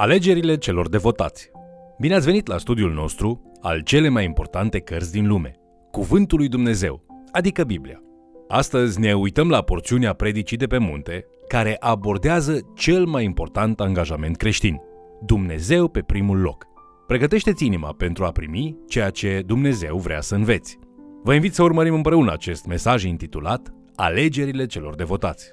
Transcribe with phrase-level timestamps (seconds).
[0.00, 1.50] Alegerile celor devotați.
[1.98, 5.52] Bine ați venit la studiul nostru al cele mai importante cărți din lume,
[5.90, 8.02] Cuvântul lui Dumnezeu, adică Biblia.
[8.48, 14.36] Astăzi ne uităm la porțiunea predicii de pe munte, care abordează cel mai important angajament
[14.36, 14.80] creștin,
[15.26, 16.66] Dumnezeu pe primul loc.
[17.06, 20.78] Pregătește-ți inima pentru a primi ceea ce Dumnezeu vrea să înveți.
[21.22, 25.52] Vă invit să urmărim împreună acest mesaj intitulat Alegerile celor devotați.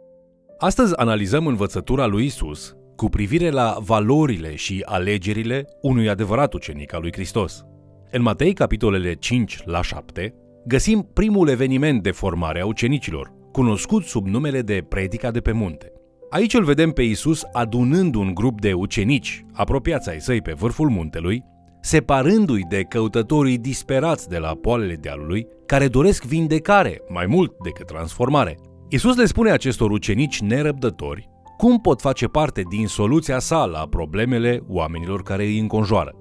[0.57, 7.02] Astăzi analizăm învățătura lui Isus cu privire la valorile și alegerile unui adevărat ucenic al
[7.02, 7.66] lui Hristos.
[8.12, 10.34] În Matei, capitolele 5 la 7,
[10.66, 15.91] găsim primul eveniment de formare a ucenicilor, cunoscut sub numele de Predica de pe munte.
[16.30, 20.89] Aici îl vedem pe Isus adunând un grup de ucenici apropiați ai săi pe vârful
[20.89, 21.44] muntelui,
[21.81, 28.58] separându-i de căutătorii disperați de la poalele dealului, care doresc vindecare mai mult decât transformare.
[28.89, 34.62] Isus le spune acestor ucenici nerăbdători cum pot face parte din soluția sa la problemele
[34.68, 36.12] oamenilor care îi înconjoară.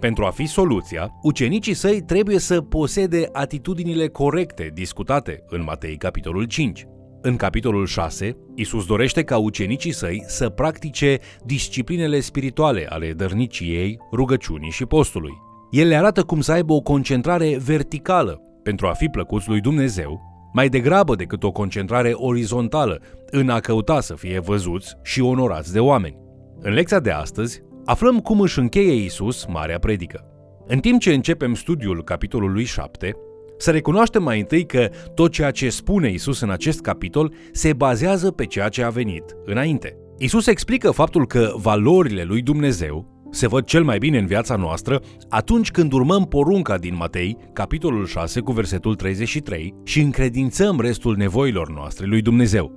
[0.00, 6.44] Pentru a fi soluția, ucenicii săi trebuie să posede atitudinile corecte discutate în Matei capitolul
[6.44, 6.86] 5.
[7.20, 14.70] În capitolul 6, Isus dorește ca ucenicii săi să practice disciplinele spirituale ale dărniciei, rugăciunii
[14.70, 15.32] și postului.
[15.70, 20.33] El le arată cum să aibă o concentrare verticală pentru a fi plăcuți lui Dumnezeu
[20.54, 25.80] mai degrabă decât o concentrare orizontală în a căuta să fie văzuți și onorați de
[25.80, 26.18] oameni.
[26.60, 30.24] În lecția de astăzi, aflăm cum își încheie Isus Marea Predică.
[30.66, 33.12] În timp ce începem studiul capitolului 7,
[33.58, 38.30] să recunoaștem mai întâi că tot ceea ce spune Isus în acest capitol se bazează
[38.30, 39.96] pe ceea ce a venit înainte.
[40.18, 45.00] Isus explică faptul că valorile lui Dumnezeu se văd cel mai bine în viața noastră
[45.28, 51.72] atunci când urmăm porunca din Matei, capitolul 6 cu versetul 33 și încredințăm restul nevoilor
[51.72, 52.72] noastre lui Dumnezeu.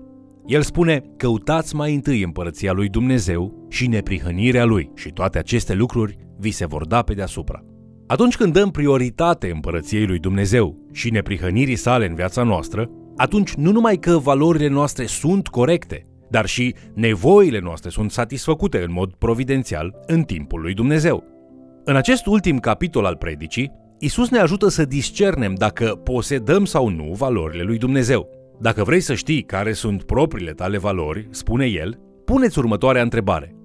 [0.45, 6.17] El spune, căutați mai întâi împărăția lui Dumnezeu și neprihănirea lui și toate aceste lucruri
[6.39, 7.63] vi se vor da pe deasupra.
[8.07, 13.71] Atunci când dăm prioritate împărăției lui Dumnezeu și neprihănirii sale în viața noastră, atunci nu
[13.71, 19.99] numai că valorile noastre sunt corecte, dar și nevoile noastre sunt satisfăcute în mod providențial
[20.05, 21.23] în timpul lui Dumnezeu.
[21.83, 27.13] În acest ultim capitol al predicii, Isus ne ajută să discernem dacă posedăm sau nu
[27.17, 28.29] valorile lui Dumnezeu.
[28.59, 33.55] Dacă vrei să știi care sunt propriile tale valori, spune el, puneți următoarea întrebare.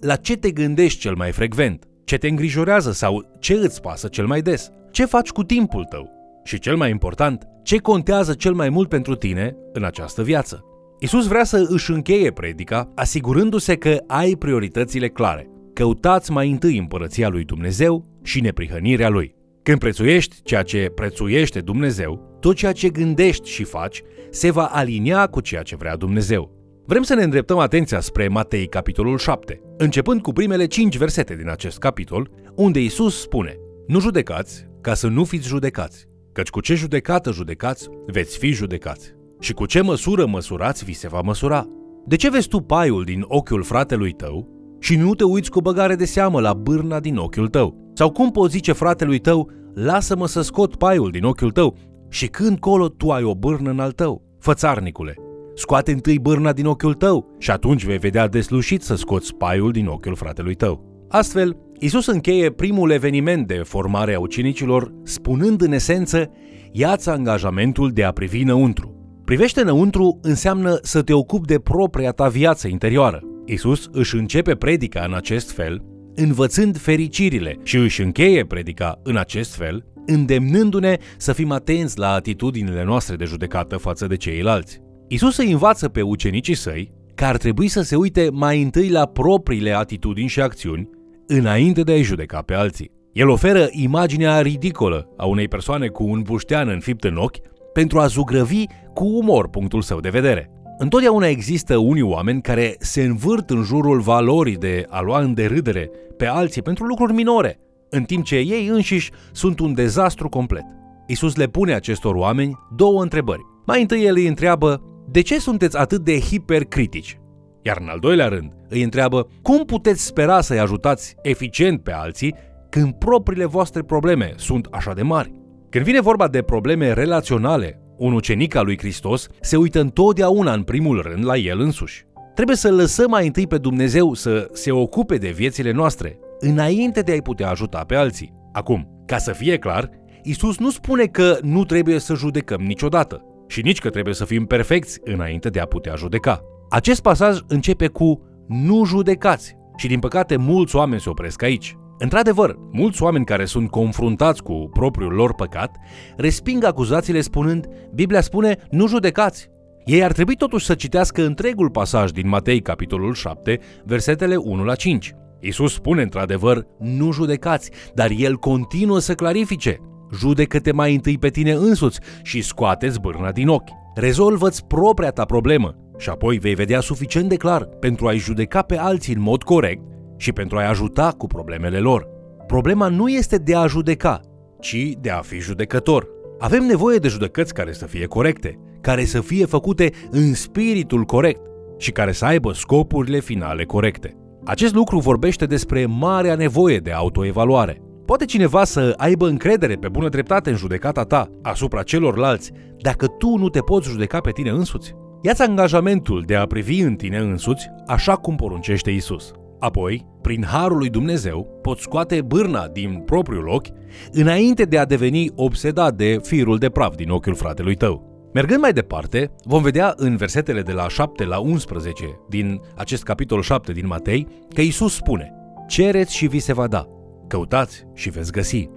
[0.00, 1.84] La ce te gândești cel mai frecvent?
[2.04, 4.70] Ce te îngrijorează sau ce îți pasă cel mai des?
[4.90, 6.10] Ce faci cu timpul tău?
[6.44, 10.64] Și cel mai important, ce contează cel mai mult pentru tine în această viață?
[11.02, 15.50] Isus vrea să își încheie predica asigurându-se că ai prioritățile clare.
[15.72, 19.34] Căutați mai întâi împărăția lui Dumnezeu și neprihănirea lui.
[19.62, 25.26] Când prețuiești ceea ce prețuiește Dumnezeu, tot ceea ce gândești și faci se va alinia
[25.26, 26.50] cu ceea ce vrea Dumnezeu.
[26.86, 31.48] Vrem să ne îndreptăm atenția spre Matei, capitolul 7, începând cu primele 5 versete din
[31.48, 36.74] acest capitol, unde Isus spune Nu judecați ca să nu fiți judecați, căci cu ce
[36.74, 41.66] judecată judecați, veți fi judecați și cu ce măsură măsurați vi se va măsura.
[42.06, 44.48] De ce vezi tu paiul din ochiul fratelui tău
[44.80, 47.90] și nu te uiți cu băgare de seamă la bârna din ochiul tău?
[47.94, 51.76] Sau cum poți zice fratelui tău, lasă-mă să scot paiul din ochiul tău
[52.08, 54.22] și când colo tu ai o bârnă în al tău?
[54.38, 55.14] Fățarnicule,
[55.54, 59.86] scoate întâi bârna din ochiul tău și atunci vei vedea deslușit să scoți paiul din
[59.86, 61.06] ochiul fratelui tău.
[61.08, 66.30] Astfel, Isus încheie primul eveniment de formare a ucenicilor, spunând în esență,
[66.72, 69.01] ia-ți angajamentul de a privi înăuntru,
[69.32, 73.20] Privește înăuntru înseamnă să te ocupi de propria ta viață interioară.
[73.46, 75.84] Isus își începe predica în acest fel,
[76.14, 82.84] învățând fericirile și își încheie predica în acest fel, îndemnându-ne să fim atenți la atitudinile
[82.84, 84.80] noastre de judecată față de ceilalți.
[85.08, 89.06] Isus îi învață pe ucenicii săi că ar trebui să se uite mai întâi la
[89.06, 90.88] propriile atitudini și acțiuni
[91.26, 92.90] înainte de a-i judeca pe alții.
[93.12, 97.36] El oferă imaginea ridicolă a unei persoane cu un buștean înfipt în ochi
[97.72, 100.50] pentru a zugrăvi cu umor punctul său de vedere.
[100.78, 105.90] Întotdeauna există unii oameni care se învârt în jurul valorii de a lua în derâdere
[106.16, 107.58] pe alții pentru lucruri minore,
[107.90, 110.64] în timp ce ei înșiși sunt un dezastru complet.
[111.06, 113.42] Isus le pune acestor oameni două întrebări.
[113.66, 117.20] Mai întâi el îi întreabă, de ce sunteți atât de hipercritici?
[117.62, 122.34] Iar în al doilea rând îi întreabă, cum puteți spera să-i ajutați eficient pe alții
[122.70, 125.41] când propriile voastre probleme sunt așa de mari?
[125.72, 130.62] Când vine vorba de probleme relaționale, un ucenic al lui Hristos se uită întotdeauna în
[130.62, 132.04] primul rând la el însuși.
[132.34, 137.12] Trebuie să lăsăm mai întâi pe Dumnezeu să se ocupe de viețile noastre, înainte de
[137.12, 138.32] a-i putea ajuta pe alții.
[138.52, 139.90] Acum, ca să fie clar,
[140.22, 144.46] Isus nu spune că nu trebuie să judecăm niciodată și nici că trebuie să fim
[144.46, 146.40] perfecți înainte de a putea judeca.
[146.70, 151.76] Acest pasaj începe cu nu judecați Și din păcate mulți oameni se opresc aici.
[151.98, 155.76] Într-adevăr, mulți oameni care sunt confruntați cu propriul lor păcat
[156.16, 159.50] resping acuzațiile spunând Biblia spune nu judecați.
[159.84, 164.74] Ei ar trebui totuși să citească întregul pasaj din Matei capitolul 7, versetele 1 la
[164.74, 165.14] 5.
[165.40, 169.78] Iisus spune într-adevăr, nu judecați, dar El continuă să clarifice.
[170.18, 173.70] Judecă-te mai întâi pe tine însuți și scoateți bârna din ochi.
[173.94, 178.78] Rezolvă-ți propria ta problemă și apoi vei vedea suficient de clar pentru a-i judeca pe
[178.78, 179.82] alții în mod corect
[180.22, 182.08] și pentru a-i ajuta cu problemele lor.
[182.46, 184.20] Problema nu este de a judeca,
[184.60, 186.08] ci de a fi judecător.
[186.38, 191.40] Avem nevoie de judecăți care să fie corecte, care să fie făcute în spiritul corect
[191.78, 194.16] și care să aibă scopurile finale corecte.
[194.44, 197.82] Acest lucru vorbește despre marea nevoie de autoevaluare.
[198.06, 203.36] Poate cineva să aibă încredere pe bună dreptate în judecata ta asupra celorlalți dacă tu
[203.36, 204.94] nu te poți judeca pe tine însuți?
[205.22, 209.32] Ia-ți angajamentul de a privi în tine însuți așa cum poruncește Isus.
[209.62, 213.66] Apoi, prin harul lui Dumnezeu, poți scoate bârna din propriul ochi
[214.12, 218.30] înainte de a deveni obsedat de firul de praf din ochiul fratelui tău.
[218.32, 223.42] Mergând mai departe, vom vedea în versetele de la 7 la 11 din acest capitol
[223.42, 225.32] 7 din Matei că Isus spune
[225.68, 226.88] Cereți și vi se va da,
[227.28, 228.68] căutați și veți găsi,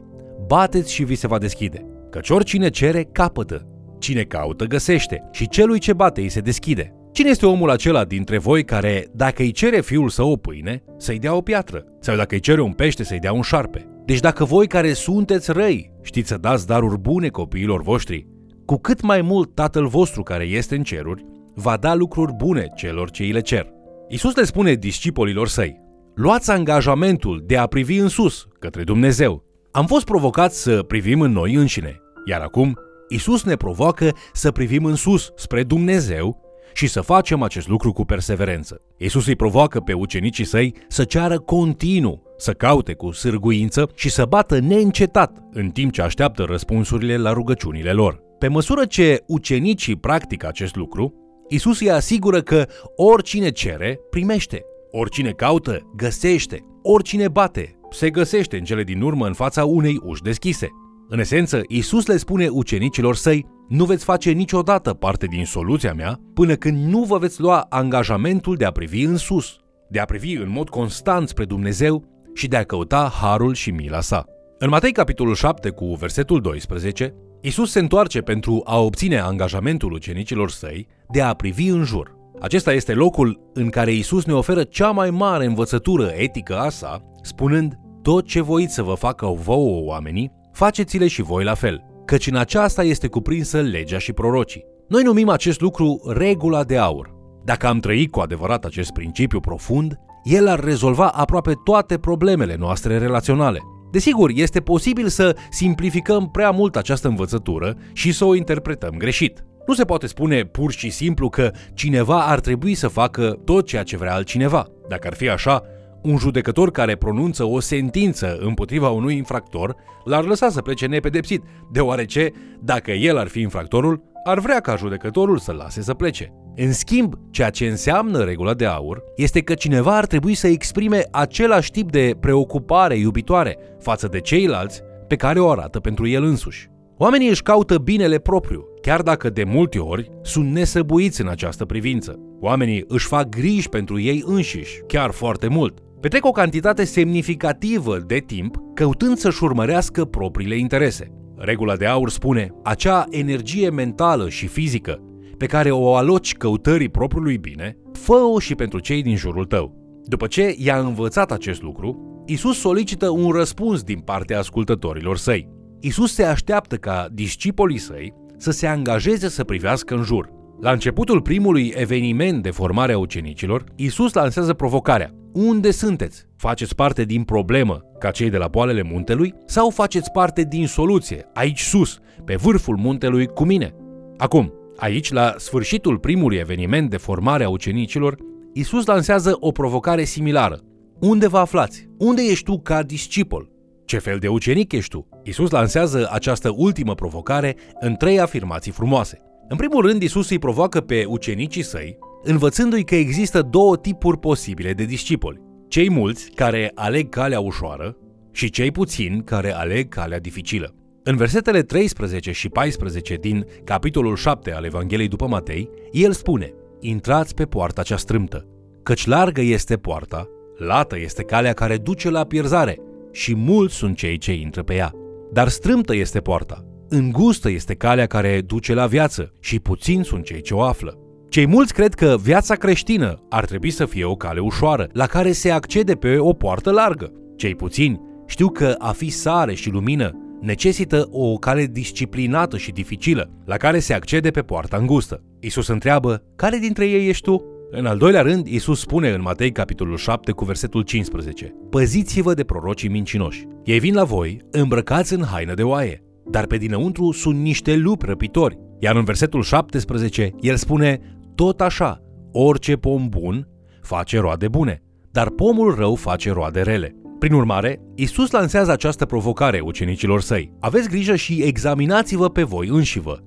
[0.48, 3.68] bateți și vi se va deschide, căci oricine cere capătă,
[4.00, 6.96] cine caută găsește și celui ce bate îi se deschide.
[7.16, 11.20] Cine este omul acela dintre voi care, dacă îi cere fiul său o pâine, să-i
[11.20, 11.84] dea o piatră?
[12.00, 13.88] Sau dacă îi cere un pește, să-i dea un șarpe?
[14.06, 18.28] Deci dacă voi care sunteți răi știți să dați daruri bune copiilor voștri,
[18.66, 23.10] cu cât mai mult Tatăl vostru care este în ceruri va da lucruri bune celor
[23.10, 23.68] ce îi le cer.
[24.08, 25.82] Isus le spune discipolilor săi,
[26.16, 29.44] luați angajamentul de a privi în sus, către Dumnezeu.
[29.72, 32.80] Am fost provocați să privim în noi înșine, iar acum
[33.10, 36.45] Isus ne provoacă să privim în sus, spre Dumnezeu,
[36.76, 38.82] și să facem acest lucru cu perseverență.
[38.98, 44.26] Isus îi provoacă pe ucenicii săi să ceară continuu, să caute cu sârguință și să
[44.26, 48.22] bată neîncetat în timp ce așteaptă răspunsurile la rugăciunile lor.
[48.40, 51.14] Pe măsură ce ucenicii practică acest lucru,
[51.50, 54.62] Isus îi asigură că oricine cere, primește.
[54.92, 56.66] Oricine caută, găsește.
[56.82, 60.70] Oricine bate, se găsește în cele din urmă în fața unei uși deschise.
[61.10, 66.20] În esență, Isus le spune ucenicilor săi, nu veți face niciodată parte din soluția mea
[66.34, 69.58] până când nu vă veți lua angajamentul de a privi în sus,
[69.90, 72.04] de a privi în mod constant spre Dumnezeu
[72.34, 74.26] și de a căuta harul și mila sa.
[74.60, 80.50] În Matei capitolul 7 cu versetul 12, Isus se întoarce pentru a obține angajamentul ucenicilor
[80.50, 82.16] săi de a privi în jur.
[82.40, 87.02] Acesta este locul în care Isus ne oferă cea mai mare învățătură etică a sa,
[87.22, 92.28] spunând, tot ce voiți să vă facă vouă oamenii, faceți-le și voi la fel, căci
[92.28, 94.66] în aceasta este cuprinsă legea și prorocii.
[94.88, 97.14] Noi numim acest lucru regula de aur.
[97.44, 102.98] Dacă am trăit cu adevărat acest principiu profund, el ar rezolva aproape toate problemele noastre
[102.98, 103.60] relaționale.
[103.92, 109.46] Desigur, este posibil să simplificăm prea mult această învățătură și să o interpretăm greșit.
[109.68, 113.84] Nu se poate spune pur și simplu că cineva ar trebui să facă tot ceea
[113.84, 114.68] ce vrea altcineva.
[114.88, 115.64] Dacă ar fi așa,
[116.06, 122.32] un judecător care pronunță o sentință împotriva unui infractor l-ar lăsa să plece nepedepsit, deoarece,
[122.60, 126.34] dacă el ar fi infractorul, ar vrea ca judecătorul să lase să plece.
[126.56, 131.08] În schimb, ceea ce înseamnă regula de aur este că cineva ar trebui să exprime
[131.12, 136.70] același tip de preocupare iubitoare față de ceilalți pe care o arată pentru el însuși.
[136.98, 142.20] Oamenii își caută binele propriu, chiar dacă de multe ori sunt nesăbuiți în această privință.
[142.40, 145.85] Oamenii își fac griji pentru ei înșiși, chiar foarte mult.
[146.06, 151.12] Petrec o cantitate semnificativă de timp căutând să-și urmărească propriile interese.
[151.38, 155.00] Regula de aur spune, acea energie mentală și fizică
[155.38, 159.76] pe care o aloci căutării propriului bine, fă-o și pentru cei din jurul tău.
[160.04, 165.50] După ce i-a învățat acest lucru, Isus solicită un răspuns din partea ascultătorilor săi.
[165.80, 170.35] Isus se așteaptă ca discipolii săi să se angajeze să privească în jur.
[170.60, 175.12] La începutul primului eveniment de formare a ucenicilor, Isus lansează provocarea.
[175.34, 176.26] Unde sunteți?
[176.38, 181.26] Faceți parte din problemă, ca cei de la poalele muntelui, sau faceți parte din soluție,
[181.34, 183.76] aici sus, pe vârful muntelui cu mine?
[184.18, 188.16] Acum, aici, la sfârșitul primului eveniment de formare a ucenicilor,
[188.54, 190.60] Isus lansează o provocare similară.
[191.00, 191.90] Unde vă aflați?
[191.98, 193.50] Unde ești tu ca discipol?
[193.86, 195.08] Ce fel de ucenic ești tu?
[195.24, 199.22] Isus lansează această ultimă provocare în trei afirmații frumoase.
[199.48, 204.74] În primul rând, Isus îi provoacă pe ucenicii săi, învățându-i că există două tipuri posibile
[204.74, 205.42] de discipoli.
[205.68, 207.98] Cei mulți care aleg calea ușoară
[208.32, 210.76] și cei puțini care aleg calea dificilă.
[211.04, 217.34] În versetele 13 și 14 din capitolul 7 al Evangheliei după Matei, el spune, Intrați
[217.34, 218.48] pe poarta cea strâmtă,
[218.84, 222.80] căci largă este poarta, lată este calea care duce la pierzare
[223.12, 224.92] și mulți sunt cei ce intră pe ea.
[225.32, 230.42] Dar strâmtă este poarta, îngustă este calea care duce la viață și puțini sunt cei
[230.42, 230.98] ce o află.
[231.30, 235.32] Cei mulți cred că viața creștină ar trebui să fie o cale ușoară, la care
[235.32, 237.12] se accede pe o poartă largă.
[237.36, 240.12] Cei puțini știu că a fi sare și lumină
[240.42, 245.24] necesită o cale disciplinată și dificilă, la care se accede pe poarta îngustă.
[245.40, 247.44] Isus întreabă, care dintre ei ești tu?
[247.72, 252.44] În al doilea rând, Isus spune în Matei capitolul 7 cu versetul 15 Păziți-vă de
[252.44, 253.46] prorocii mincinoși.
[253.64, 258.06] Ei vin la voi îmbrăcați în haină de oaie, dar pe dinăuntru sunt niște lupi
[258.06, 258.60] răpitori.
[258.80, 261.00] Iar în versetul 17, el spune
[261.36, 262.02] Tot așa,
[262.32, 263.48] orice pom bun
[263.82, 266.96] face roade bune, dar pomul rău face roade rele.
[267.20, 270.54] Prin urmare, Isus lansează această provocare ucenicilor săi.
[270.60, 273.20] Aveți grijă și examinați-vă pe voi înșivă.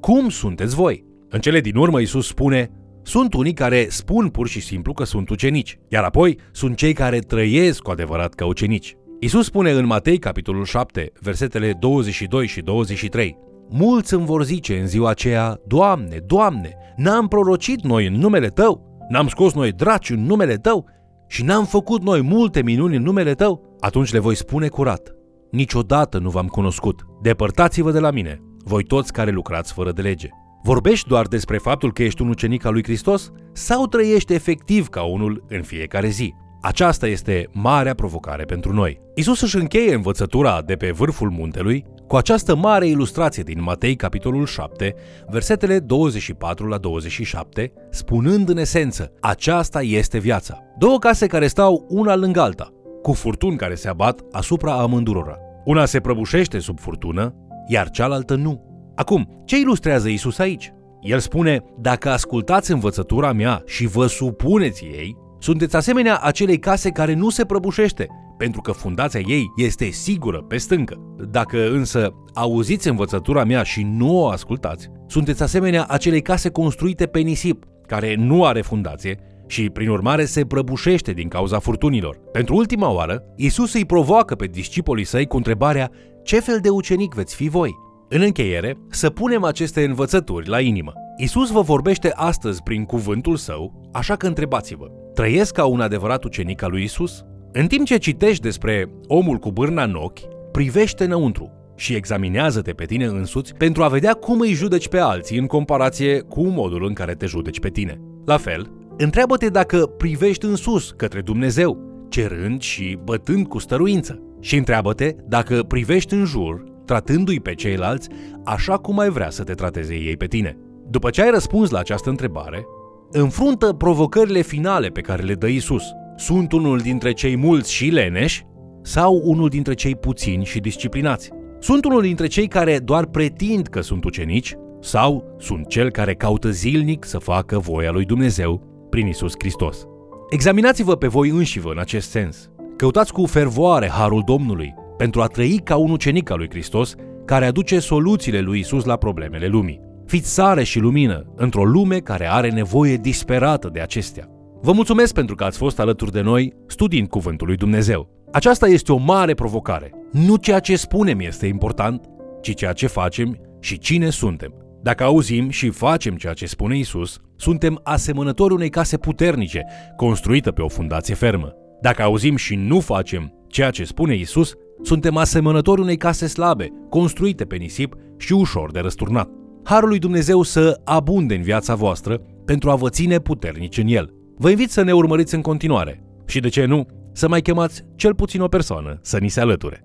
[0.00, 1.04] Cum sunteți voi?
[1.28, 2.70] În cele din urmă, Isus spune,
[3.02, 7.18] sunt unii care spun pur și simplu că sunt ucenici, iar apoi sunt cei care
[7.18, 8.96] trăiesc cu adevărat ca ucenici.
[9.24, 13.38] Isus spune în Matei, capitolul 7, versetele 22 și 23,
[13.70, 19.06] Mulți îmi vor zice în ziua aceea, Doamne, Doamne, n-am prorocit noi în numele Tău?
[19.08, 20.88] N-am scos noi draci în numele Tău?
[21.28, 23.76] Și n-am făcut noi multe minuni în numele Tău?
[23.80, 25.14] Atunci le voi spune curat,
[25.50, 27.00] niciodată nu v-am cunoscut.
[27.22, 30.28] Depărtați-vă de la mine, voi toți care lucrați fără de lege.
[30.62, 35.02] Vorbești doar despre faptul că ești un ucenic al lui Hristos sau trăiești efectiv ca
[35.02, 36.34] unul în fiecare zi?
[36.66, 39.00] Aceasta este marea provocare pentru noi.
[39.14, 44.46] Isus își încheie învățătura de pe vârful muntelui cu această mare ilustrație din Matei, capitolul
[44.46, 44.94] 7,
[45.28, 50.62] versetele 24 la 27, spunând în esență, aceasta este viața.
[50.78, 55.38] Două case care stau una lângă alta, cu furtuni care se abat asupra amândurora.
[55.64, 57.34] Una se prăbușește sub furtună,
[57.66, 58.62] iar cealaltă nu.
[58.94, 60.72] Acum, ce ilustrează Isus aici?
[61.00, 67.14] El spune, dacă ascultați învățătura mea și vă supuneți ei, sunteți asemenea acelei case care
[67.14, 71.14] nu se prăbușește, pentru că fundația ei este sigură pe stâncă.
[71.30, 77.18] Dacă însă auziți învățătura mea și nu o ascultați, sunteți asemenea acelei case construite pe
[77.18, 82.16] nisip, care nu are fundație și, prin urmare, se prăbușește din cauza furtunilor.
[82.32, 85.90] Pentru ultima oară, Isus îi provoacă pe discipolii săi cu întrebarea
[86.22, 87.70] ce fel de ucenic veți fi voi?
[88.08, 90.92] În încheiere, să punem aceste învățături la inimă.
[91.16, 96.62] Isus vă vorbește astăzi prin cuvântul său, așa că întrebați-vă, trăiesc ca un adevărat ucenic
[96.62, 97.24] al lui Isus?
[97.52, 102.84] În timp ce citești despre omul cu bârna în ochi, privește înăuntru și examinează-te pe
[102.84, 106.92] tine însuți pentru a vedea cum îi judeci pe alții în comparație cu modul în
[106.92, 108.00] care te judeci pe tine.
[108.24, 111.78] La fel, întreabă-te dacă privești în sus către Dumnezeu,
[112.08, 114.22] cerând și bătând cu stăruință.
[114.40, 118.08] Și întreabă-te dacă privești în jur tratându-i pe ceilalți
[118.44, 120.58] așa cum ai vrea să te trateze ei pe tine.
[120.90, 122.66] După ce ai răspuns la această întrebare,
[123.10, 125.82] înfruntă provocările finale pe care le dă Isus.
[126.16, 128.44] Sunt unul dintre cei mulți și leneși
[128.82, 131.30] sau unul dintre cei puțini și disciplinați?
[131.58, 136.50] Sunt unul dintre cei care doar pretind că sunt ucenici sau sunt cel care caută
[136.50, 139.86] zilnic să facă voia lui Dumnezeu prin Isus Hristos?
[140.30, 142.50] Examinați-vă pe voi înșivă în acest sens.
[142.76, 146.94] Căutați cu fervoare harul Domnului pentru a trăi ca un ucenic al lui Hristos
[147.24, 149.83] care aduce soluțiile lui Isus la problemele lumii.
[150.14, 154.28] Fiți sare și lumină într-o lume care are nevoie disperată de acestea.
[154.60, 158.26] Vă mulțumesc pentru că ați fost alături de noi studiind Cuvântul lui Dumnezeu.
[158.32, 159.90] Aceasta este o mare provocare.
[160.12, 162.08] Nu ceea ce spunem este important,
[162.42, 164.54] ci ceea ce facem și cine suntem.
[164.82, 169.64] Dacă auzim și facem ceea ce spune Isus, suntem asemănători unei case puternice,
[169.96, 171.52] construită pe o fundație fermă.
[171.80, 177.44] Dacă auzim și nu facem ceea ce spune Isus, suntem asemănători unei case slabe, construite
[177.44, 179.42] pe nisip și ușor de răsturnat.
[179.64, 184.14] Harul lui Dumnezeu să abunde în viața voastră pentru a vă ține puternici în el.
[184.36, 188.14] Vă invit să ne urmăriți în continuare și, de ce nu, să mai chemați cel
[188.14, 189.84] puțin o persoană să ni se alăture.